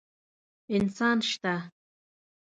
انسان 0.75 1.17
شه! 1.31 1.55